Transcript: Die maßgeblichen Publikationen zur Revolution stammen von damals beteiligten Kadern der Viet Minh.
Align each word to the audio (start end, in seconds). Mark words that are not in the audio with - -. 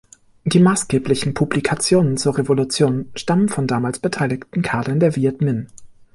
Die 0.45 0.57
maßgeblichen 0.59 1.35
Publikationen 1.35 2.17
zur 2.17 2.35
Revolution 2.35 3.11
stammen 3.13 3.49
von 3.49 3.67
damals 3.67 3.99
beteiligten 3.99 4.63
Kadern 4.63 4.99
der 4.99 5.15
Viet 5.15 5.41
Minh. 5.41 5.67